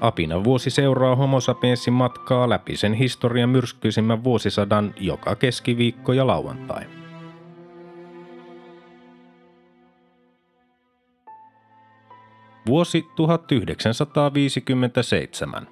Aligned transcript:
Apina 0.00 0.44
vuosi 0.44 0.70
seuraa 0.70 1.16
homo 1.16 1.40
sapiensin 1.40 1.94
matkaa 1.94 2.48
läpi 2.48 2.76
sen 2.76 2.94
historian 2.94 3.48
myrskyisimmän 3.48 4.24
vuosisadan 4.24 4.94
joka 5.00 5.34
keskiviikko 5.34 6.12
ja 6.12 6.26
lauantai. 6.26 6.84
Vuosi 12.66 13.06
1957. 13.16 15.66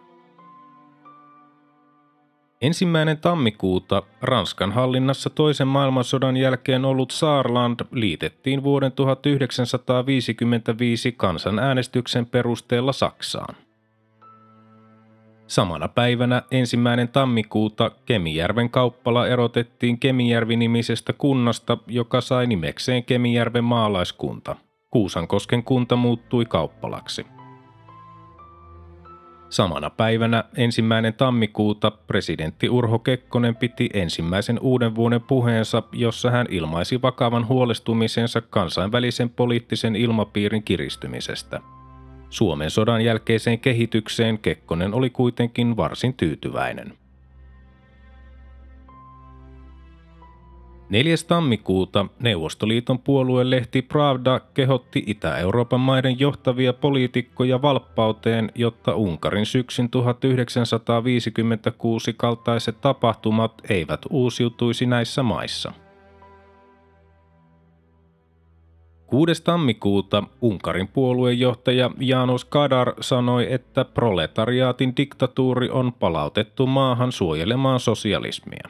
Ensimmäinen 2.60 3.18
tammikuuta 3.18 4.02
Ranskan 4.22 4.72
hallinnassa 4.72 5.30
toisen 5.30 5.68
maailmansodan 5.68 6.36
jälkeen 6.36 6.84
ollut 6.84 7.10
Saarland 7.10 7.80
liitettiin 7.92 8.62
vuoden 8.62 8.92
1955 8.92 11.12
kansanäänestyksen 11.12 12.26
perusteella 12.26 12.92
Saksaan. 12.92 13.67
Samana 15.48 15.88
päivänä 15.88 16.42
ensimmäinen 16.50 17.08
tammikuuta 17.08 17.90
Kemijärven 18.06 18.70
kauppala 18.70 19.26
erotettiin 19.26 19.98
Kemijärvi-nimisestä 19.98 21.12
kunnasta, 21.12 21.78
joka 21.86 22.20
sai 22.20 22.46
nimekseen 22.46 23.04
Kemijärven 23.04 23.64
maalaiskunta. 23.64 24.56
Kuusankosken 24.90 25.64
kunta 25.64 25.96
muuttui 25.96 26.44
kauppalaksi. 26.44 27.26
Samana 29.48 29.90
päivänä 29.90 30.44
ensimmäinen 30.56 31.14
tammikuuta 31.14 31.90
presidentti 31.90 32.68
Urho 32.68 32.98
Kekkonen 32.98 33.56
piti 33.56 33.90
ensimmäisen 33.94 34.58
uuden 34.60 34.94
vuoden 34.94 35.20
puheensa, 35.20 35.82
jossa 35.92 36.30
hän 36.30 36.46
ilmaisi 36.50 37.02
vakavan 37.02 37.48
huolestumisensa 37.48 38.40
kansainvälisen 38.40 39.30
poliittisen 39.30 39.96
ilmapiirin 39.96 40.62
kiristymisestä– 40.62 41.60
Suomen 42.30 42.70
sodan 42.70 43.04
jälkeiseen 43.04 43.58
kehitykseen 43.58 44.38
Kekkonen 44.38 44.94
oli 44.94 45.10
kuitenkin 45.10 45.76
varsin 45.76 46.14
tyytyväinen. 46.14 46.92
4. 50.90 51.14
tammikuuta 51.28 52.06
Neuvostoliiton 52.20 52.98
puoluelehti 52.98 53.82
Pravda 53.82 54.40
kehotti 54.54 55.02
Itä-Euroopan 55.06 55.80
maiden 55.80 56.20
johtavia 56.20 56.72
poliitikkoja 56.72 57.62
valppauteen, 57.62 58.52
jotta 58.54 58.94
Unkarin 58.94 59.46
syksyn 59.46 59.90
1956 59.90 62.12
kaltaiset 62.12 62.80
tapahtumat 62.80 63.52
eivät 63.68 64.00
uusiutuisi 64.10 64.86
näissä 64.86 65.22
maissa– 65.22 65.72
6. 69.08 69.42
tammikuuta 69.42 70.22
Unkarin 70.40 70.88
puoluejohtaja 70.88 71.90
Janos 72.00 72.44
Kadar 72.44 72.94
sanoi, 73.00 73.52
että 73.52 73.84
proletariaatin 73.84 74.96
diktatuuri 74.96 75.70
on 75.70 75.92
palautettu 75.92 76.66
maahan 76.66 77.12
suojelemaan 77.12 77.80
sosialismia. 77.80 78.68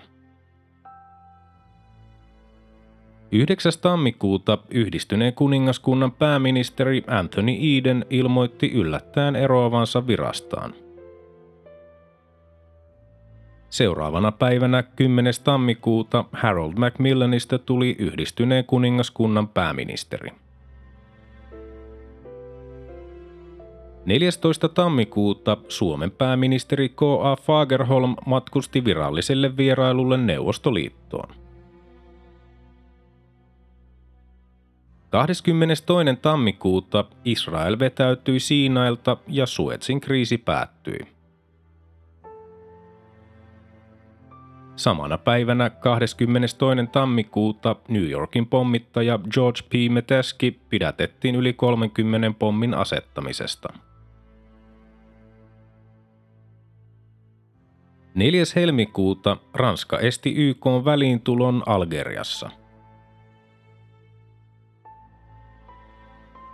9. 3.33 3.73
tammikuuta 3.83 4.59
yhdistyneen 4.71 5.35
kuningaskunnan 5.35 6.13
pääministeri 6.13 7.05
Anthony 7.07 7.53
Eden 7.79 8.07
ilmoitti 8.11 8.73
yllättäen 8.73 9.37
eroavansa 9.37 10.07
virastaan– 10.07 10.75
Seuraavana 13.71 14.33
päivänä 14.33 14.83
10. 14.83 15.35
tammikuuta 15.45 16.25
Harold 16.33 16.73
Macmillanista 16.77 17.59
tuli 17.59 17.97
yhdistyneen 17.99 18.65
kuningaskunnan 18.65 19.49
pääministeri. 19.49 20.31
14. 24.05 24.69
tammikuuta 24.69 25.57
Suomen 25.69 26.11
pääministeri 26.11 26.89
K.A. 26.89 27.37
Fagerholm 27.37 28.17
matkusti 28.27 28.85
viralliselle 28.85 29.57
vierailulle 29.57 30.17
Neuvostoliittoon. 30.17 31.35
22. 35.11 35.85
tammikuuta 36.23 37.05
Israel 37.25 37.79
vetäytyi 37.79 38.41
Siinailta 38.41 39.17
ja 39.27 39.47
Suetsin 39.47 40.01
kriisi 40.01 40.39
päättyi. 40.39 41.18
Samana 44.79 45.19
päivänä 45.19 45.71
22. 45.71 46.57
tammikuuta 46.93 47.77
New 47.89 48.11
Yorkin 48.11 48.47
pommittaja 48.47 49.19
George 49.31 49.61
P. 49.63 49.93
Meteski 49.93 50.61
pidätettiin 50.69 51.35
yli 51.35 51.53
30 51.53 52.39
pommin 52.39 52.75
asettamisesta. 52.75 53.69
4. 58.15 58.43
helmikuuta 58.57 59.37
Ranska 59.55 59.99
esti 59.99 60.35
YK 60.35 60.67
väliintulon 60.85 61.63
Algeriassa– 61.67 62.51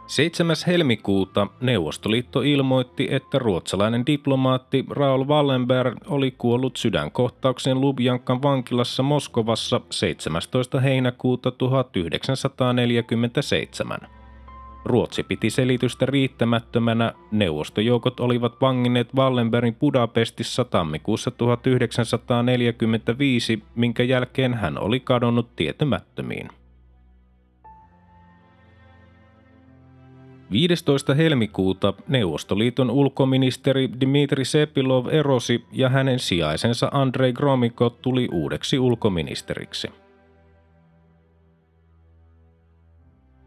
7. 0.06 0.56
helmikuuta 0.66 1.47
Neuvostoliitto 1.60 2.42
ilmoitti, 2.42 3.09
että 3.10 3.38
ruotsalainen 3.38 4.06
diplomaatti 4.06 4.84
Raul 4.91 5.25
Wallenberg 5.25 5.98
oli 6.06 6.31
kuollut 6.31 6.76
sydänkohtauksen 6.76 7.81
Lubjankan 7.81 8.43
vankilassa 8.43 9.03
Moskovassa 9.03 9.81
17. 9.91 10.81
heinäkuuta 10.81 11.50
1947. 11.50 13.98
Ruotsi 14.84 15.22
piti 15.22 15.50
selitystä 15.50 16.06
riittämättömänä. 16.06 17.12
Neuvostojoukot 17.31 18.20
olivat 18.20 18.60
vanginneet 18.60 19.14
Wallenbergin 19.16 19.75
Budapestissa 19.75 20.64
tammikuussa 20.64 21.31
1945, 21.31 23.62
minkä 23.75 24.03
jälkeen 24.03 24.54
hän 24.54 24.78
oli 24.78 25.00
kadonnut 25.00 25.56
tietämättömiin. 25.56 26.48
15. 30.50 31.15
helmikuuta 31.15 31.94
Neuvostoliiton 32.09 32.91
ulkoministeri 32.91 33.91
Dmitri 34.00 34.44
Sepilov 34.44 35.06
erosi 35.06 35.65
ja 35.72 35.88
hänen 35.88 36.19
sijaisensa 36.19 36.88
Andrei 36.93 37.32
Gromiko 37.32 37.91
tuli 37.91 38.28
uudeksi 38.32 38.78
ulkoministeriksi. 38.78 39.88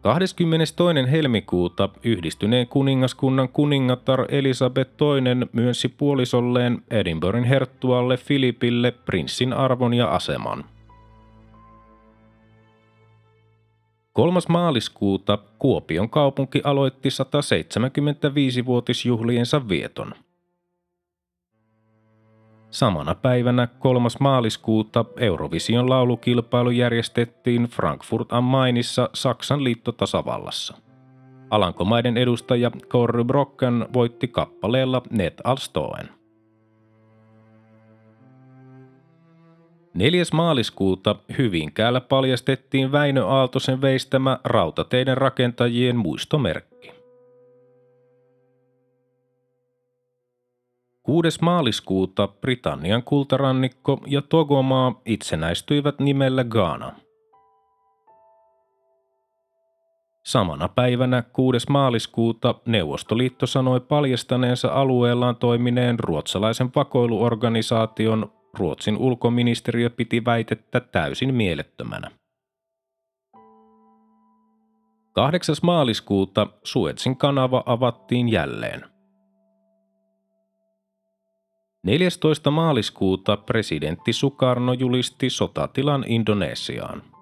22. 0.02 1.12
helmikuuta 1.12 1.90
yhdistyneen 2.04 2.68
kuningaskunnan 2.68 3.50
kuningatar 3.50 4.26
Elisabeth 4.30 4.92
II 5.02 5.48
myönsi 5.54 5.90
puolisolleen 5.90 6.82
Edinburghin 6.90 7.44
herttualle 7.44 8.18
Filipille 8.18 8.92
prinssin 8.92 9.54
arvon 9.54 9.94
ja 9.94 10.08
aseman– 10.08 10.66
3. 14.18 14.40
maaliskuuta 14.50 15.38
Kuopion 15.60 16.10
kaupunki 16.10 16.62
aloitti 16.64 17.10
175-vuotisjuhliensa 17.10 19.70
vieton. 19.70 20.14
Samana 22.70 23.16
päivänä 23.16 23.68
3. 23.68 24.10
maaliskuuta 24.20 25.06
Eurovision 25.18 25.90
laulukilpailu 25.90 26.70
järjestettiin 26.70 27.64
Frankfurt 27.64 28.34
am 28.34 28.44
Mainissa 28.44 29.10
Saksan 29.14 29.64
liittotasavallassa. 29.64 30.78
Alankomaiden 31.50 32.18
edustaja 32.18 32.72
Corry 32.90 33.24
Brocken 33.24 33.88
voitti 33.94 34.28
kappaleella 34.28 35.02
Net 35.12 35.42
Alstoen. 35.44 36.17
4. 39.98 40.24
maaliskuuta 40.34 41.16
Hyvinkäällä 41.38 42.02
paljastettiin 42.02 42.92
Väinö 42.92 43.26
Aaltosen 43.26 43.82
veistämä 43.82 44.40
rautateiden 44.44 45.18
rakentajien 45.18 45.96
muistomerkki. 45.96 46.92
6. 51.04 51.40
maaliskuuta 51.42 52.28
Britannian 52.28 53.04
kultarannikko 53.04 54.02
ja 54.08 54.22
Togomaa 54.22 55.02
itsenäistyivät 55.06 56.00
nimellä 56.00 56.44
Ghana. 56.44 56.96
Samana 60.26 60.68
päivänä 60.68 61.24
6. 61.34 61.66
maaliskuuta 61.70 62.56
Neuvostoliitto 62.66 63.48
sanoi 63.48 63.80
paljastaneensa 63.80 64.68
alueellaan 64.68 65.36
toimineen 65.36 66.00
ruotsalaisen 66.00 66.70
vakoiluorganisaation 66.76 68.37
Ruotsin 68.58 68.98
ulkoministeriö 68.98 69.90
piti 69.90 70.26
väitettä 70.26 70.80
täysin 70.80 71.34
mielettömänä. 71.34 72.12
8. 75.14 75.56
maaliskuuta 75.64 76.48
Suetsin 76.64 77.18
kanava 77.18 77.64
avattiin 77.66 78.30
jälleen. 78.30 78.86
14. 81.84 82.52
maaliskuuta 82.52 83.38
presidentti 83.38 84.14
Sukarno 84.14 84.74
julisti 84.74 85.30
sotatilan 85.30 86.06
Indonesiaan. 86.08 87.17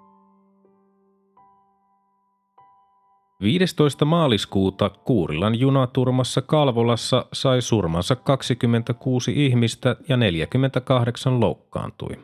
15. 3.41 4.05
maaliskuuta 4.05 4.89
Kuurilan 4.89 5.59
junaturmassa 5.59 6.41
Kalvolassa 6.41 7.25
sai 7.33 7.61
surmansa 7.61 8.15
26 8.15 9.45
ihmistä 9.45 9.95
ja 10.09 10.17
48 10.17 11.39
loukkaantui. 11.39 12.17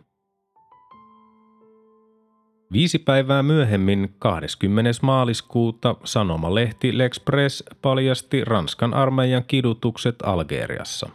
Viisi 2.71 2.99
päivää 2.99 3.43
myöhemmin, 3.43 4.15
20. 4.19 4.91
maaliskuuta, 5.01 5.95
sanomalehti 6.03 6.91
L'Express 6.91 7.77
paljasti 7.81 8.45
Ranskan 8.45 8.93
armeijan 8.93 9.43
kidutukset 9.47 10.15
Algeriassa. 10.23 11.09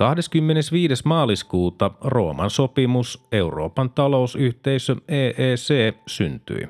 25. 0.00 1.02
maaliskuuta 1.04 1.90
Rooman 2.04 2.50
sopimus 2.50 3.26
Euroopan 3.32 3.90
talousyhteisö 3.90 4.96
EEC 5.08 5.94
syntyi. 6.06 6.68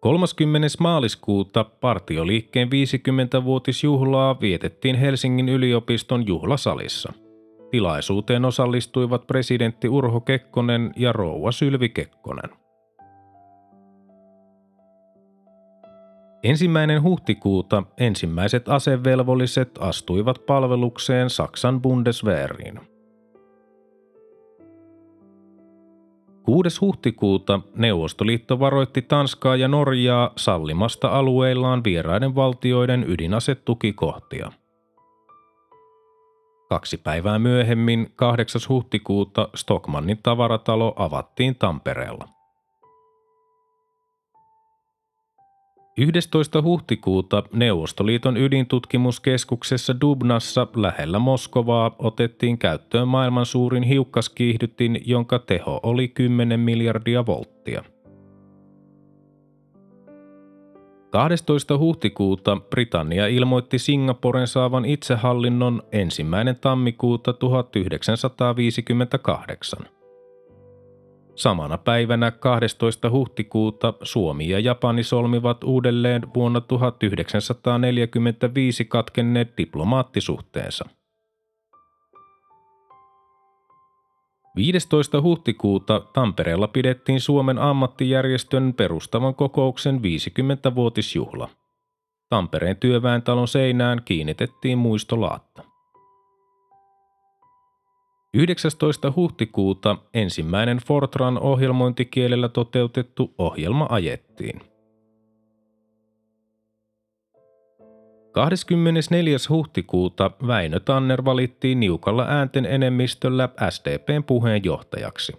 30. 0.00 0.66
maaliskuuta 0.80 1.64
partioliikkeen 1.64 2.68
50-vuotisjuhlaa 2.68 4.40
vietettiin 4.40 4.96
Helsingin 4.96 5.48
yliopiston 5.48 6.26
juhlasalissa. 6.26 7.12
Tilaisuuteen 7.70 8.44
osallistuivat 8.44 9.26
presidentti 9.26 9.88
Urho 9.88 10.20
Kekkonen 10.20 10.92
ja 10.96 11.12
rouva 11.12 11.52
Sylvi 11.52 11.88
Kekkonen. 11.88 12.59
Ensimmäinen 16.42 17.02
huhtikuuta 17.02 17.82
ensimmäiset 17.98 18.68
asevelvolliset 18.68 19.70
astuivat 19.80 20.46
palvelukseen 20.46 21.30
Saksan 21.30 21.82
Bundeswehriin. 21.82 22.80
6. 26.42 26.80
huhtikuuta 26.80 27.60
Neuvostoliitto 27.76 28.60
varoitti 28.60 29.02
Tanskaa 29.02 29.56
ja 29.56 29.68
Norjaa 29.68 30.32
sallimasta 30.36 31.08
alueillaan 31.08 31.84
vieraiden 31.84 32.34
valtioiden 32.34 33.04
ydinasetukikohtia. 33.08 34.52
Kaksi 36.68 36.96
päivää 36.96 37.38
myöhemmin, 37.38 38.12
8. 38.16 38.60
huhtikuuta, 38.68 39.48
Stockmannin 39.54 40.18
tavaratalo 40.22 40.94
avattiin 40.96 41.56
Tampereella. 41.56 42.39
11. 46.00 46.62
huhtikuuta 46.62 47.42
Neuvostoliiton 47.52 48.36
ydintutkimuskeskuksessa 48.36 50.00
Dubnassa 50.00 50.66
lähellä 50.76 51.18
Moskovaa 51.18 51.94
otettiin 51.98 52.58
käyttöön 52.58 53.08
maailman 53.08 53.46
suurin 53.46 53.82
hiukkaskiihdytin, 53.82 55.00
jonka 55.04 55.38
teho 55.38 55.80
oli 55.82 56.08
10 56.08 56.60
miljardia 56.60 57.26
volttia. 57.26 57.84
12. 61.10 61.78
huhtikuuta 61.78 62.56
Britannia 62.70 63.26
ilmoitti 63.26 63.78
Singaporen 63.78 64.46
saavan 64.46 64.84
itsehallinnon 64.84 65.82
ensimmäinen 65.92 66.56
tammikuuta 66.56 67.32
1958. 67.32 69.99
Samana 71.40 71.78
päivänä 71.78 72.30
12. 72.30 73.10
huhtikuuta 73.10 73.94
Suomi 74.02 74.48
ja 74.48 74.58
Japani 74.58 75.02
solmivat 75.02 75.64
uudelleen 75.64 76.22
vuonna 76.34 76.60
1945 76.60 78.84
katkenneet 78.84 79.52
diplomaattisuhteensa. 79.58 80.84
15. 84.56 85.20
huhtikuuta 85.20 86.00
Tampereella 86.00 86.68
pidettiin 86.68 87.20
Suomen 87.20 87.58
ammattijärjestön 87.58 88.74
perustavan 88.76 89.34
kokouksen 89.34 90.00
50-vuotisjuhla. 90.00 91.48
Tampereen 92.28 92.76
työväentalon 92.76 93.48
seinään 93.48 94.02
kiinnitettiin 94.04 94.78
muistolaatta. 94.78 95.49
19. 98.34 99.12
huhtikuuta 99.16 99.96
ensimmäinen 100.14 100.78
Fortran 100.78 101.38
ohjelmointikielellä 101.38 102.48
toteutettu 102.48 103.34
ohjelma 103.38 103.86
ajettiin. 103.90 104.60
24. 108.32 109.36
huhtikuuta 109.48 110.30
Väinö 110.46 110.80
Tanner 110.80 111.24
valittiin 111.24 111.80
niukalla 111.80 112.26
äänten 112.28 112.66
enemmistöllä 112.66 113.48
SDPn 113.70 114.24
puheenjohtajaksi. 114.24 115.32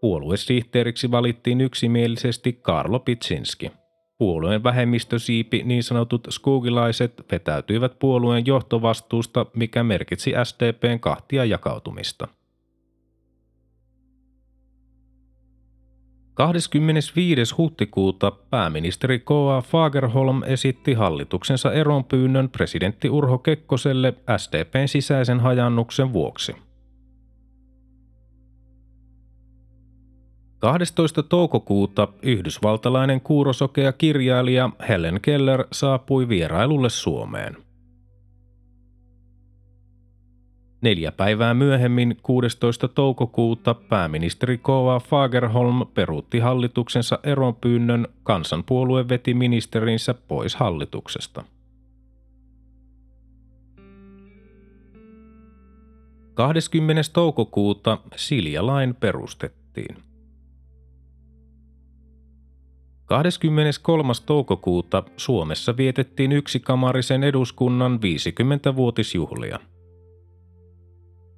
Puoluesihteeriksi 0.00 1.10
valittiin 1.10 1.60
yksimielisesti 1.60 2.52
Karlo 2.52 2.98
Pitsinski. 2.98 3.72
Puolueen 4.18 4.62
vähemmistösiipi, 4.62 5.62
niin 5.64 5.82
sanotut 5.82 6.26
skugilaiset, 6.30 7.26
vetäytyivät 7.32 7.98
puolueen 7.98 8.46
johtovastuusta, 8.46 9.46
mikä 9.56 9.82
merkitsi 9.82 10.32
SDPn 10.44 11.00
kahtia 11.00 11.44
jakautumista. 11.44 12.28
25. 16.34 17.54
huhtikuuta 17.54 18.30
pääministeri 18.30 19.18
K.A. 19.18 19.60
Fagerholm 19.60 20.42
esitti 20.42 20.92
hallituksensa 20.92 21.72
eronpyynnön 21.72 22.48
presidentti 22.50 23.10
Urho 23.10 23.38
Kekkoselle 23.38 24.14
SDPn 24.36 24.88
sisäisen 24.88 25.40
hajannuksen 25.40 26.12
vuoksi. 26.12 26.54
12. 30.64 31.22
toukokuuta 31.22 32.08
yhdysvaltalainen 32.22 33.20
kuurosokea 33.20 33.92
kirjailija 33.92 34.70
Helen 34.88 35.20
Keller 35.22 35.64
saapui 35.72 36.28
vierailulle 36.28 36.90
Suomeen. 36.90 37.56
Neljä 40.80 41.12
päivää 41.12 41.54
myöhemmin 41.54 42.16
16. 42.22 42.88
toukokuuta 42.88 43.74
pääministeri 43.74 44.58
K.A. 44.58 45.00
Fagerholm 45.00 45.86
peruutti 45.94 46.38
hallituksensa 46.38 47.18
eronpyynnön, 47.22 48.08
kansanpuolue 48.22 49.08
veti 49.08 49.34
ministerinsä 49.34 50.14
pois 50.14 50.56
hallituksesta. 50.56 51.44
20. 56.34 57.02
toukokuuta 57.12 57.98
Silja 58.16 58.66
Lain 58.66 58.94
perustettiin. 58.94 60.13
23. 63.14 64.12
toukokuuta 64.26 65.02
Suomessa 65.16 65.76
vietettiin 65.76 66.32
yksikamarisen 66.32 67.24
eduskunnan 67.24 68.00
50-vuotisjuhlia. 68.02 69.58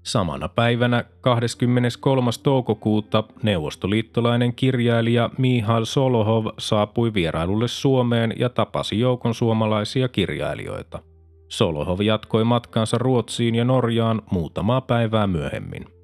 Samana 0.03 0.49
päivänä 0.49 1.05
23. 1.21 2.31
toukokuuta 2.43 3.25
neuvostoliittolainen 3.43 4.55
kirjailija 4.55 5.31
Mihail 5.39 5.85
Solohov 5.85 6.47
saapui 6.59 7.15
vierailulle 7.15 7.69
Suomeen 7.69 8.35
ja 8.39 8.49
tapasi 8.49 9.01
joukon 9.01 9.35
suomalaisia 9.35 10.09
kirjailijoita. 10.09 11.03
Solohov 11.49 12.01
jatkoi 12.01 12.45
matkaansa 12.45 12.99
Ruotsiin 12.99 13.55
ja 13.55 13.65
Norjaan 13.65 14.23
muutamaa 14.31 14.81
päivää 14.81 15.27
myöhemmin. 15.27 15.96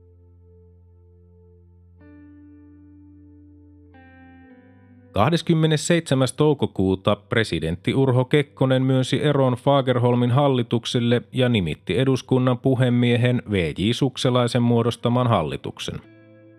27. 5.13 6.29
toukokuuta 6.37 7.17
presidentti 7.17 7.95
Urho 7.95 8.25
Kekkonen 8.25 8.83
myönsi 8.83 9.23
eron 9.23 9.53
Fagerholmin 9.53 10.31
hallitukselle 10.31 11.23
ja 11.33 11.49
nimitti 11.49 11.99
eduskunnan 11.99 12.59
puhemiehen 12.59 13.43
V.J. 13.51 13.93
Sukselaisen 13.93 14.63
muodostaman 14.63 15.27
hallituksen. 15.27 16.01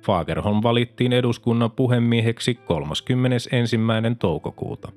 Fagerholm 0.05 0.63
valittiin 0.63 1.13
eduskunnan 1.13 1.72
puhemieheksi 1.72 2.53
31. 2.55 3.77
toukokuuta. 4.19 4.91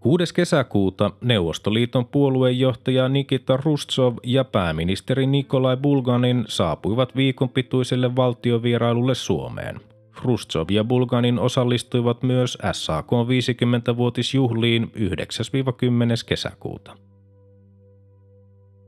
6. 0.00 0.34
kesäkuuta 0.34 1.10
Neuvostoliiton 1.20 2.06
puoluejohtaja 2.06 3.08
Nikita 3.08 3.56
Rustsov 3.56 4.16
ja 4.22 4.44
pääministeri 4.44 5.26
Nikolai 5.26 5.76
Bulganin 5.76 6.44
saapuivat 6.48 7.16
viikonpituiselle 7.16 8.16
valtiovierailulle 8.16 9.14
Suomeen. 9.14 9.80
Rustsov 10.22 10.70
ja 10.70 10.84
Bulganin 10.84 11.38
osallistuivat 11.38 12.22
myös 12.22 12.58
SAK 12.72 13.12
50-vuotisjuhliin 13.12 14.92
9-10. 14.96 15.00
kesäkuuta. 16.26 16.96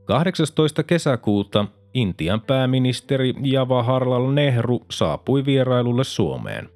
18. 0.05 0.83
kesäkuuta 0.83 1.65
Intian 1.93 2.41
pääministeri 2.41 3.33
Jawaharlal 3.43 4.31
Nehru 4.31 4.85
saapui 4.91 5.45
vierailulle 5.45 6.03
Suomeen. 6.03 6.69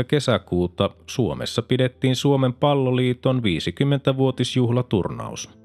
18-19 0.00 0.04
kesäkuuta 0.08 0.90
Suomessa 1.06 1.62
pidettiin 1.62 2.16
Suomen 2.16 2.52
palloliiton 2.52 3.42
50-vuotisjuhlaturnaus. 3.42 5.63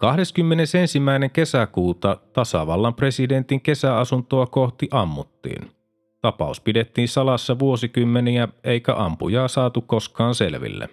21. 0.00 0.78
kesäkuuta 1.32 2.16
tasavallan 2.32 2.94
presidentin 2.94 3.60
kesäasuntoa 3.60 4.46
kohti 4.46 4.88
ammuttiin. 4.90 5.70
Tapaus 6.20 6.60
pidettiin 6.60 7.08
salassa 7.08 7.58
vuosikymmeniä 7.58 8.48
eikä 8.64 8.94
ampujaa 8.94 9.48
saatu 9.48 9.80
koskaan 9.80 10.34
selville. 10.34 10.88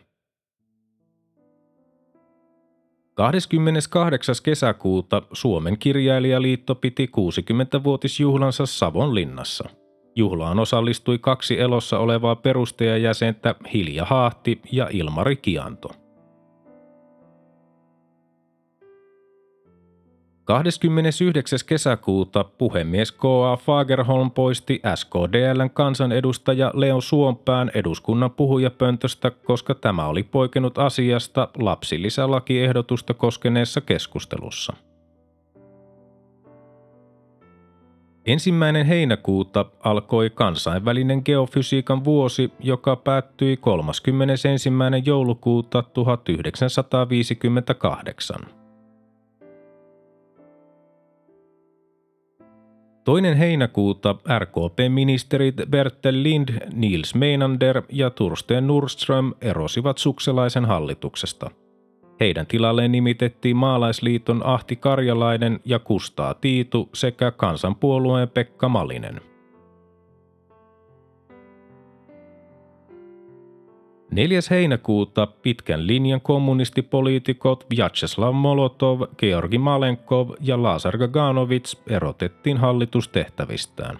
28. 3.13 4.35
kesäkuuta 4.43 5.21
Suomen 5.33 5.77
kirjailijaliitto 5.77 6.75
piti 6.75 7.09
60-vuotisjuhlansa 7.17 8.65
Savonlinnassa. 8.65 9.69
Juhlaan 10.15 10.59
osallistui 10.59 11.17
kaksi 11.17 11.59
elossa 11.59 11.99
olevaa 11.99 12.35
perustajajäsentä 12.35 13.55
Hilja 13.73 14.05
Haahti 14.05 14.61
ja 14.71 14.87
Ilmari 14.91 15.35
Kianto. 15.35 16.06
29. 20.47 21.59
kesäkuuta 21.65 22.43
puhemies 22.43 23.11
K.A. 23.11 23.57
Fagerholm 23.57 24.31
poisti 24.31 24.81
SKDLn 24.95 25.69
kansanedustaja 25.73 26.71
Leo 26.73 27.01
Suompään 27.01 27.71
eduskunnan 27.73 28.31
puhujapöntöstä, 28.31 29.31
koska 29.31 29.75
tämä 29.75 30.07
oli 30.07 30.23
poikennut 30.23 30.77
asiasta 30.77 31.49
lapsilisälakiehdotusta 31.57 33.13
koskeneessa 33.13 33.81
keskustelussa. 33.81 34.73
Ensimmäinen 38.25 38.85
heinäkuuta 38.85 39.65
alkoi 39.79 40.29
kansainvälinen 40.29 41.21
geofysiikan 41.25 42.05
vuosi, 42.05 42.51
joka 42.59 42.95
päättyi 42.95 43.57
31. 43.57 44.69
joulukuuta 45.05 45.83
1958. 45.83 48.66
Toinen 53.07 53.37
heinäkuuta 53.37 54.15
RKP-ministerit 54.39 55.55
Bertel 55.69 56.23
Lind, 56.23 56.49
Niels 56.73 57.15
Meinander 57.15 57.81
ja 57.91 58.09
Tursten 58.09 58.67
Nordström 58.67 59.33
erosivat 59.41 59.97
sukselaisen 59.97 60.65
hallituksesta. 60.65 61.51
Heidän 62.19 62.47
tilalleen 62.47 62.91
nimitettiin 62.91 63.55
maalaisliiton 63.57 64.41
Ahti 64.45 64.75
Karjalainen 64.75 65.59
ja 65.65 65.79
Kustaa 65.79 66.33
Tiitu 66.33 66.89
sekä 66.93 67.31
kansanpuolueen 67.31 68.29
Pekka 68.29 68.69
Malinen. 68.69 69.21
4. 74.11 74.39
heinäkuuta 74.49 75.27
pitkän 75.27 75.87
linjan 75.87 76.21
kommunistipoliitikot 76.21 77.65
Vyacheslav 77.75 78.33
Molotov, 78.33 79.01
Georgi 79.17 79.57
Malenkov 79.57 80.29
ja 80.39 80.63
Lazar 80.63 80.97
Gaganovits 80.97 81.81
erotettiin 81.87 82.57
hallitustehtävistään. 82.57 83.97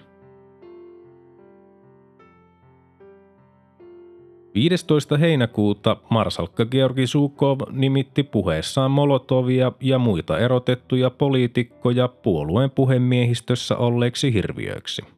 15. 4.53 5.17
heinäkuuta 5.17 5.97
marsalkka 6.09 6.65
Georgi 6.65 7.07
Sukov 7.07 7.59
nimitti 7.71 8.23
puheessaan 8.23 8.91
Molotovia 8.91 9.71
ja 9.81 9.99
muita 9.99 10.39
erotettuja 10.39 11.09
poliitikkoja 11.09 12.07
puolueen 12.07 12.71
puhemiehistössä 12.71 13.77
olleiksi 13.77 14.33
hirviöiksi. 14.33 15.16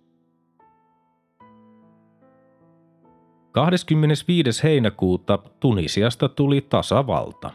25. 3.52 4.64
heinäkuuta 4.64 5.40
Tunisiasta 5.60 6.30
tuli 6.30 6.62
tasavalta. 6.62 7.50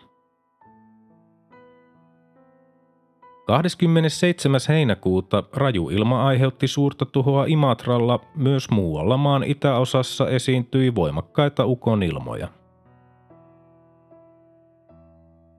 27. 3.46 4.60
heinäkuuta 4.68 5.42
raju 5.52 5.90
ilma 5.90 6.26
aiheutti 6.26 6.68
suurta 6.68 7.06
tuhoa 7.06 7.44
Imatralla, 7.48 8.20
myös 8.34 8.70
muualla 8.70 9.16
maan 9.16 9.44
itäosassa 9.44 10.28
esiintyi 10.28 10.94
voimakkaita 10.94 11.66
ukonilmoja. 11.66 12.48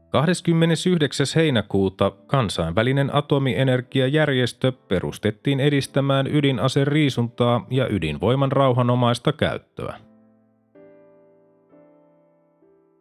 29. 0.10 1.26
heinäkuuta 1.36 2.12
kansainvälinen 2.28 3.16
atomienergiajärjestö 3.16 4.72
perustettiin 4.72 5.60
edistämään 5.60 6.28
ydinaseriisuntaa 6.28 7.66
ja 7.70 7.88
ydinvoiman 7.90 8.52
rauhanomaista 8.52 9.34
käyttöä. 9.34 10.05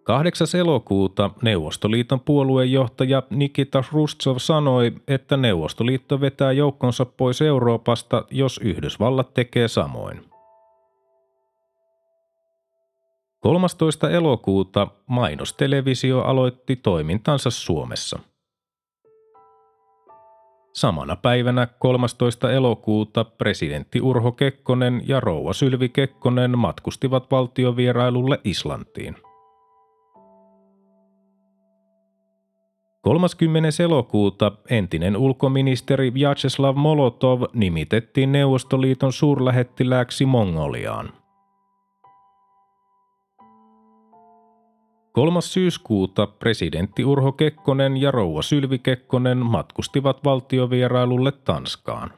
8. 0.05 0.47
elokuuta 0.61 1.31
Neuvostoliiton 1.43 2.21
puoluejohtaja 2.21 3.23
Nikita 3.31 3.85
Rustsov 3.93 4.37
sanoi, 4.39 4.93
että 5.09 5.37
Neuvostoliitto 5.37 6.21
vetää 6.21 6.53
joukkonsa 6.53 7.05
pois 7.05 7.43
Euroopasta, 7.43 8.25
jos 8.31 8.61
Yhdysvallat 8.65 9.35
tekee 9.35 9.69
samoin. 9.69 10.21
13. 13.41 14.11
elokuuta 14.11 14.89
mainostelevisio 15.07 16.21
aloitti 16.21 16.77
toimintansa 16.77 17.51
Suomessa. 17.51 18.19
Samana 20.73 21.17
päivänä 21.17 21.69
13. 21.79 22.53
elokuuta 22.53 23.25
presidentti 23.25 24.01
Urho 24.01 24.33
Kekkonen 24.33 25.03
ja 25.07 25.21
rouva 25.21 25.53
Sylvi 25.53 25.89
Kekkonen 25.89 26.59
matkustivat 26.59 27.31
valtiovierailulle 27.31 28.41
Islantiin. 28.45 29.17
30. 33.05 33.69
elokuuta 33.85 34.53
entinen 34.71 35.17
ulkoministeri 35.17 36.15
Vyacheslav 36.15 36.77
Molotov 36.77 37.43
nimitettiin 37.55 38.33
Neuvostoliiton 38.33 39.13
suurlähettilääksi 39.13 40.27
Mongoliaan. 40.27 41.13
3. 45.13 45.41
syyskuuta 45.41 46.27
presidentti 46.27 47.05
Urho 47.05 47.33
Kekkonen 47.33 47.97
ja 47.97 48.11
rouva 48.11 48.43
Sylvi 48.43 48.79
Kekkonen 48.79 49.39
matkustivat 49.39 50.25
valtiovierailulle 50.25 51.33
Tanskaan. 51.33 52.13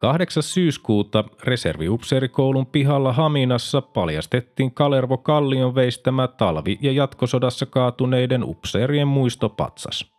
8. 0.00 0.42
syyskuuta 0.42 1.24
reserviupseerikoulun 1.44 2.66
pihalla 2.66 3.12
Haminassa 3.12 3.82
paljastettiin 3.82 4.74
Kalervo 4.74 5.18
Kallion 5.18 5.74
veistämä 5.74 6.28
talvi- 6.28 6.78
ja 6.80 6.92
jatkosodassa 6.92 7.66
kaatuneiden 7.66 8.44
upseerien 8.44 9.08
muistopatsas. 9.08 10.12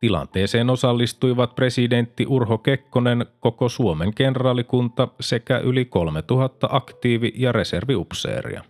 Tilanteeseen 0.00 0.70
osallistuivat 0.70 1.54
presidentti 1.54 2.26
Urho 2.28 2.58
Kekkonen, 2.58 3.26
koko 3.40 3.68
Suomen 3.68 4.14
kenraalikunta 4.14 5.08
sekä 5.20 5.58
yli 5.58 5.84
3000 5.84 6.68
aktiivi- 6.72 7.32
ja 7.36 7.52
reserviupseeria. 7.52 8.64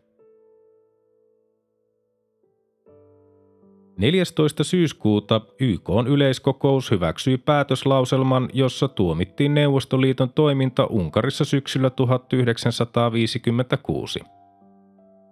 14. 4.03 4.65
syyskuuta 4.65 5.41
YK 5.61 5.89
yleiskokous 6.09 6.91
hyväksyi 6.91 7.39
päätöslauselman, 7.39 8.49
jossa 8.53 8.89
tuomittiin 8.89 9.55
Neuvostoliiton 9.55 10.31
toiminta 10.31 10.87
Unkarissa 10.87 11.45
syksyllä 11.45 11.91
1956. 11.91 14.21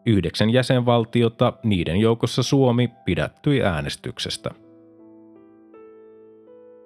Yhdeksän 0.07 0.51
jäsenvaltiota, 0.51 1.53
niiden 1.63 1.97
joukossa 1.97 2.43
Suomi, 2.43 2.91
pidättyi 3.05 3.63
äänestyksestä. 3.63 4.51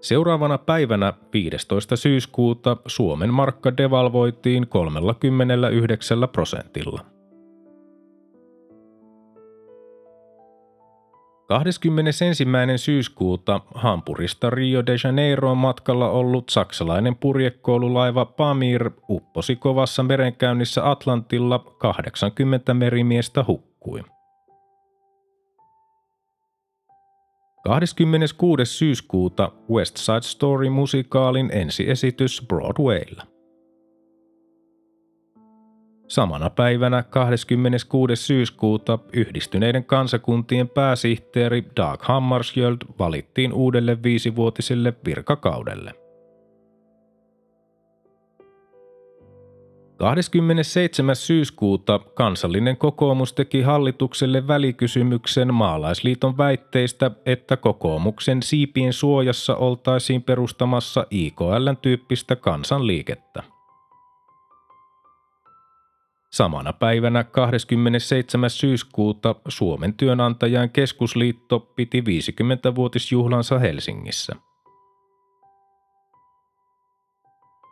Seuraavana 0.01 0.59
päivänä 0.59 1.13
15. 1.33 1.97
syyskuuta 1.97 2.77
Suomen 2.87 3.35
markka 3.35 3.77
devalvoitiin 3.77 4.67
39 4.67 6.29
prosentilla. 6.33 7.14
21. 11.49 12.25
syyskuuta 12.77 13.61
Hampurista 13.75 14.51
Rio 14.51 14.87
de 14.87 14.97
Janeiroon 15.05 15.59
matkalla 15.59 16.11
ollut 16.11 16.49
saksalainen 16.49 17.17
purjekoululaiva 17.17 18.25
Pamir 18.25 18.91
upposi 19.09 19.57
kovassa 19.57 20.03
merenkäynnissä 20.03 20.91
Atlantilla 20.91 21.59
80 21.59 22.75
merimiestä 22.75 23.45
hukkui. 23.49 24.03
26. 27.65 28.65
syyskuuta 28.65 29.53
West 29.71 29.97
Side 29.97 30.23
Story-musikaalin 30.23 31.51
ensiesitys 31.53 32.45
Broadwaylla. 32.49 33.34
Samana 36.15 36.51
päivänä 36.51 37.03
26. 37.03 38.17
syyskuuta 38.17 38.99
yhdistyneiden 39.13 39.85
kansakuntien 39.85 40.69
pääsihteeri 40.69 41.65
Dag 41.77 42.03
Hammarskjöld 42.03 42.77
valittiin 42.99 43.53
uudelle 43.53 44.03
viisivuotiselle 44.03 44.95
virkakaudelle. 45.07 45.95
27. 49.97 51.17
syyskuuta 51.17 51.99
kansallinen 51.99 52.77
kokoomus 52.77 53.33
teki 53.33 53.63
hallitukselle 53.63 54.49
välikysymyksen 54.49 55.55
maalaisliiton 55.55 56.39
väitteistä, 56.39 57.11
että 57.27 57.57
kokoomuksen 57.57 58.43
siipien 58.43 58.93
suojassa 58.93 59.57
oltaisiin 59.57 60.23
perustamassa 60.23 61.07
IKLn 61.11 61.77
tyyppistä 61.83 62.37
kansanliikettä. 62.37 63.54
Samana 66.35 66.73
päivänä 66.73 67.25
27. 67.25 68.51
syyskuuta 68.51 69.35
Suomen 69.49 69.95
työnantajan 69.95 70.71
keskusliitto 70.71 71.61
piti 71.61 72.01
50-vuotisjuhlansa 72.01 73.59
Helsingissä. 73.59 74.37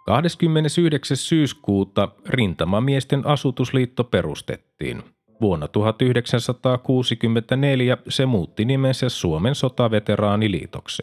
29. 0.06 1.16
syyskuuta 1.16 2.08
Rintamamiesten 2.28 3.26
asutusliitto 3.26 4.04
perustettiin. 4.04 5.02
Vuonna 5.40 5.68
1964 5.68 7.98
se 8.08 8.26
muutti 8.26 8.64
nimensä 8.64 9.08
Suomen 9.08 9.54
sotaveteraaniliitoksi. 9.54 11.02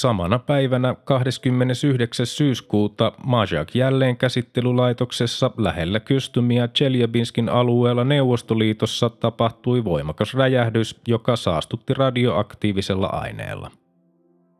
Samana 0.00 0.38
päivänä 0.38 0.94
29. 1.04 2.26
syyskuuta 2.26 3.12
Majak 3.24 3.74
jälleen 3.74 4.16
käsittelylaitoksessa 4.16 5.50
lähellä 5.56 6.00
Kystymia 6.00 6.68
Cheljabinskin 6.68 7.48
alueella 7.48 8.04
Neuvostoliitossa 8.04 9.10
tapahtui 9.10 9.84
voimakas 9.84 10.34
räjähdys, 10.34 11.00
joka 11.08 11.36
saastutti 11.36 11.94
radioaktiivisella 11.94 13.06
aineella. 13.06 13.70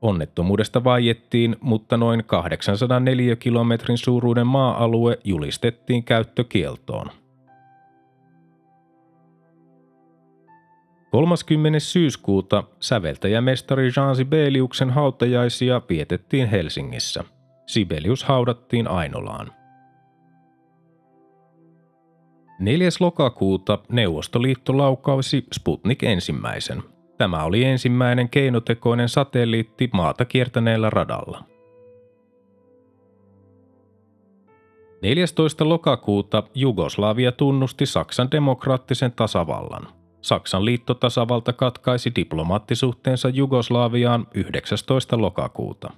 Onnettomuudesta 0.02 0.85
vaiettiin, 0.85 1.56
mutta 1.61 1.97
noin 1.97 2.25
804 2.25 3.37
kilometrin 3.37 3.99
suuruuden 3.99 4.47
maa-alue 4.47 5.18
julistettiin 5.25 6.04
käyttökieltoon. 6.04 7.06
30. 11.10 11.80
syyskuuta 11.80 12.64
säveltäjämestari 12.80 13.90
Jean 13.96 14.16
Sibeliuksen 14.16 14.90
hautajaisia 14.90 15.82
vietettiin 15.88 16.48
Helsingissä. 16.48 17.24
Sibelius 17.66 18.24
haudattiin 18.24 18.88
Ainolaan. 18.88 19.52
4. 22.60 22.88
lokakuuta 23.00 23.78
Neuvostoliitto 23.88 24.78
laukausi 24.78 25.46
Sputnik 25.54 26.02
ensimmäisen. 26.02 26.82
Tämä 27.18 27.44
oli 27.44 27.64
ensimmäinen 27.64 28.28
keinotekoinen 28.28 29.08
satelliitti 29.08 29.90
maata 29.92 30.24
kiertäneellä 30.24 30.90
radalla. 30.90 31.44
14. 35.02 35.68
lokakuuta 35.68 36.42
Jugoslavia 36.54 37.32
tunnusti 37.32 37.86
Saksan 37.86 38.30
demokraattisen 38.30 39.12
tasavallan– 39.12 39.88
Saksan 40.22 40.64
liittotasavalta 40.64 41.52
katkaisi 41.52 42.12
diplomaattisuhteensa 42.16 43.28
Jugoslaviaan 43.28 44.26
19. 44.34 45.21
lokakuuta. 45.21 45.90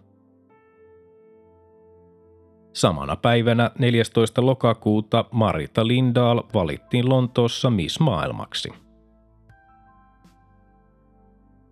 Samana 2.73 3.17
päivänä 3.17 3.71
14. 3.79 4.47
lokakuuta 4.47 5.25
Marita 5.31 5.87
Lindahl 5.87 6.39
valittiin 6.55 7.09
Lontoossa 7.09 7.71
Miss 7.71 8.01
Maailmaksi. 8.01 8.73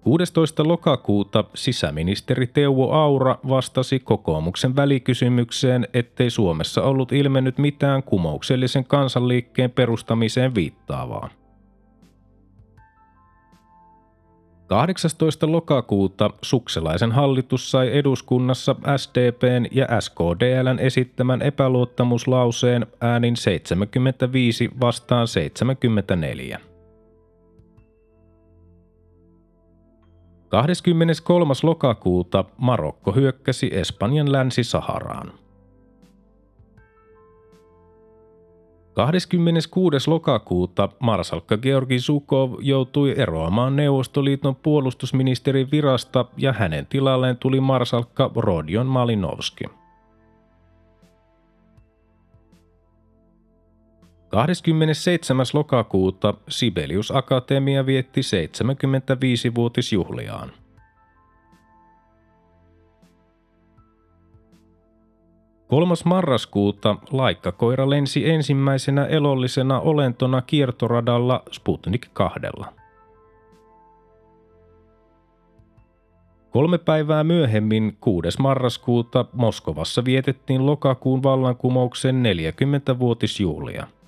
16. 0.00 0.68
lokakuuta 0.68 1.44
sisäministeri 1.54 2.46
Teuvo 2.46 2.92
Aura 2.92 3.38
vastasi 3.48 4.00
kokoomuksen 4.00 4.76
välikysymykseen, 4.76 5.88
ettei 5.94 6.30
Suomessa 6.30 6.82
ollut 6.82 7.12
ilmennyt 7.12 7.58
mitään 7.58 8.02
kumouksellisen 8.02 8.84
kansanliikkeen 8.84 9.70
perustamiseen 9.70 10.54
viittaavaa. 10.54 11.39
18. 14.70 15.52
lokakuuta 15.52 16.30
sukselaisen 16.42 17.12
hallitus 17.12 17.70
sai 17.70 17.96
eduskunnassa 17.96 18.76
SDPn 18.96 19.66
ja 19.70 20.00
SKDLn 20.00 20.78
esittämän 20.78 21.42
epäluottamuslauseen 21.42 22.86
äänin 23.00 23.36
75 23.36 24.70
vastaan 24.80 25.28
74. 25.28 26.60
23. 30.48 31.54
lokakuuta 31.62 32.44
Marokko 32.58 33.12
hyökkäsi 33.12 33.70
Espanjan 33.72 34.32
länsi-Saharaan. 34.32 35.32
26. 38.94 40.10
lokakuuta 40.10 40.88
marsalkka 41.00 41.56
Georgi 41.56 41.98
Zukov 41.98 42.54
joutui 42.60 43.14
eroamaan 43.16 43.76
Neuvostoliiton 43.76 44.56
puolustusministerin 44.56 45.70
virasta 45.70 46.24
ja 46.36 46.52
hänen 46.52 46.86
tilalleen 46.86 47.36
tuli 47.36 47.60
marsalkka 47.60 48.30
Rodion 48.36 48.86
Malinovski. 48.86 49.64
27. 54.28 55.46
lokakuuta 55.54 56.34
Sibelius 56.48 57.10
Akatemia 57.10 57.86
vietti 57.86 58.20
75-vuotisjuhliaan. 58.20 60.59
3. 65.70 65.94
marraskuuta 66.04 66.96
laikkakoira 67.10 67.90
lensi 67.90 68.30
ensimmäisenä 68.30 69.06
elollisena 69.06 69.80
olentona 69.80 70.42
kiertoradalla 70.42 71.42
Sputnik 71.52 72.06
2. 72.12 72.40
Kolme 76.50 76.78
päivää 76.78 77.24
myöhemmin, 77.24 77.96
6. 78.00 78.28
marraskuuta, 78.40 79.24
Moskovassa 79.32 80.04
vietettiin 80.04 80.66
lokakuun 80.66 81.22
vallankumouksen 81.22 82.22
40-vuotisjuhlia– 82.22 83.86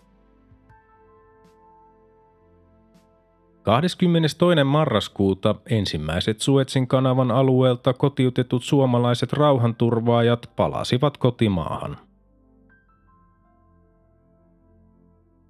22. 3.63 4.65
marraskuuta 4.65 5.55
ensimmäiset 5.71 6.41
Suetsin 6.41 6.89
kanavan 6.89 7.31
alueelta 7.31 7.93
kotiutetut 7.93 8.63
suomalaiset 8.63 9.33
rauhanturvaajat 9.33 10.51
palasivat 10.57 11.17
kotimaahan. 11.17 11.97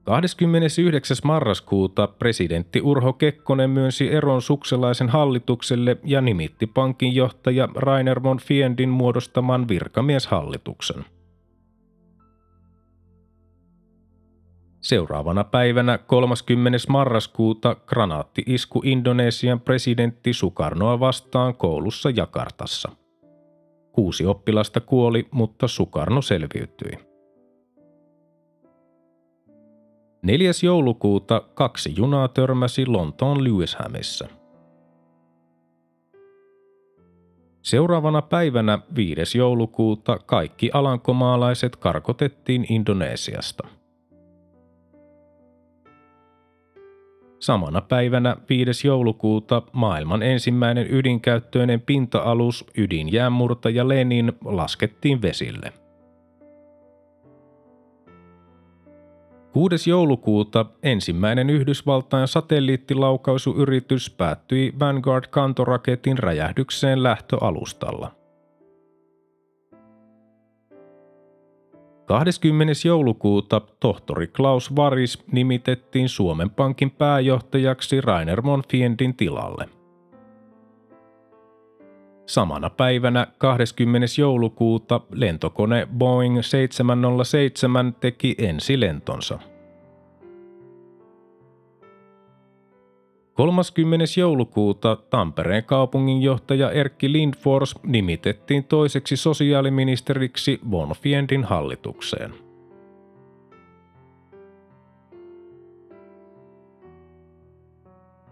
29. 0.05 1.17
marraskuuta 1.25 2.07
presidentti 2.07 2.81
Urho 2.81 3.13
Kekkonen 3.13 3.71
myönsi 3.71 4.13
eron 4.13 4.43
sukselaisen 4.43 5.09
hallitukselle 5.09 5.97
ja 6.05 6.21
nimitti 6.21 6.67
pankinjohtaja 6.67 7.69
Rainer 7.75 8.23
von 8.23 8.39
Fiendin 8.39 8.89
muodostaman 8.89 9.69
virkamieshallituksen. 9.69 11.05
Seuraavana 14.83 15.45
päivänä 15.45 15.99
30. 15.99 16.79
marraskuuta 16.89 17.77
granaatti 17.87 18.43
isku 18.47 18.83
Indonesian 18.85 19.61
presidentti 19.61 20.33
Sukarnoa 20.33 21.01
vastaan 21.01 21.55
koulussa 21.55 22.11
Jakartassa. 22.11 22.89
Kuusi 23.93 24.27
oppilasta 24.27 24.81
kuoli, 24.81 25.29
mutta 25.31 25.69
Sukarno 25.69 26.23
selviytyi. 26.23 26.93
4. 30.23 30.51
joulukuuta 30.63 31.41
kaksi 31.55 31.93
junaa 31.97 32.29
törmäsi 32.29 32.87
Lontoon 32.87 33.45
Lewishamissa. 33.45 34.29
Seuraavana 37.63 38.23
päivänä 38.23 38.79
5. 38.97 39.39
joulukuuta 39.39 40.19
kaikki 40.19 40.71
alankomaalaiset 40.73 41.77
karkotettiin 41.77 42.67
Indonesiasta– 42.69 43.69
Samana 47.43 47.81
päivänä 47.81 48.37
5. 48.49 48.87
joulukuuta 48.87 49.63
maailman 49.73 50.23
ensimmäinen 50.23 50.87
ydinkäyttöinen 50.91 51.81
pinta-alus 51.81 52.65
ydinjäänmurtaja 52.77 53.89
Lenin 53.89 54.33
laskettiin 54.45 55.23
vesille. 55.23 55.73
6. 59.53 59.91
joulukuuta 59.91 60.67
ensimmäinen 60.83 61.51
Yhdysvaltain 61.51 62.29
satelliittilaukaisuyritys 62.29 64.11
päättyi 64.11 64.73
Vanguard-kantoraketin 64.81 66.19
räjähdykseen 66.19 67.03
lähtöalustalla. 67.03 68.22
20. 72.13 72.73
joulukuuta 72.85 73.61
tohtori 73.81 74.27
Klaus 74.27 74.77
Varis 74.77 75.25
nimitettiin 75.33 76.09
Suomen 76.09 76.51
Pankin 76.51 76.91
pääjohtajaksi 76.91 78.01
Rainer 78.01 78.43
Monfiendin 78.43 79.17
tilalle. 79.17 79.69
Samana 82.27 82.71
päivänä 82.71 83.27
20. 83.39 84.07
joulukuuta 84.19 85.01
lentokone 85.13 85.89
Boeing 85.99 86.43
707 86.43 87.95
teki 88.01 88.35
ensilentonsa. 88.39 89.39
30. 93.35 94.05
joulukuuta 94.19 94.97
Tampereen 94.97 95.65
kaupunginjohtaja 95.65 96.71
Erkki 96.71 97.13
Lindfors 97.13 97.75
nimitettiin 97.83 98.65
toiseksi 98.65 99.17
sosiaaliministeriksi 99.17 100.61
Von 100.71 100.89
Fiendin 101.03 101.45
hallitukseen. 101.45 102.35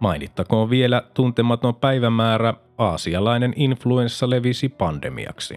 Mainittakoon 0.00 0.70
vielä 0.70 1.02
tuntematon 1.14 1.74
päivämäärä, 1.74 2.54
aasialainen 2.78 3.52
influenssa 3.56 4.30
levisi 4.30 4.68
pandemiaksi. 4.68 5.56